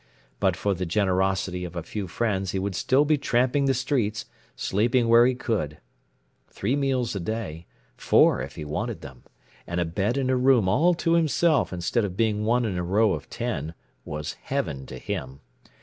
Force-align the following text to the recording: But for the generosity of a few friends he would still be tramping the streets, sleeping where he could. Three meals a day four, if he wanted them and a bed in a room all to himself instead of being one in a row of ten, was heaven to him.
But 0.39 0.55
for 0.57 0.73
the 0.73 0.87
generosity 0.87 1.63
of 1.63 1.75
a 1.75 1.83
few 1.83 2.07
friends 2.07 2.53
he 2.53 2.57
would 2.57 2.73
still 2.73 3.05
be 3.05 3.19
tramping 3.19 3.65
the 3.65 3.75
streets, 3.75 4.25
sleeping 4.55 5.07
where 5.07 5.27
he 5.27 5.35
could. 5.35 5.77
Three 6.49 6.75
meals 6.75 7.15
a 7.15 7.19
day 7.19 7.67
four, 7.97 8.41
if 8.41 8.55
he 8.55 8.65
wanted 8.65 9.01
them 9.01 9.21
and 9.67 9.79
a 9.79 9.85
bed 9.85 10.17
in 10.17 10.31
a 10.31 10.35
room 10.35 10.67
all 10.67 10.95
to 10.95 11.13
himself 11.13 11.71
instead 11.71 12.03
of 12.03 12.17
being 12.17 12.45
one 12.45 12.65
in 12.65 12.79
a 12.79 12.83
row 12.83 13.13
of 13.13 13.29
ten, 13.29 13.75
was 14.03 14.33
heaven 14.45 14.87
to 14.87 14.97
him. 14.97 15.39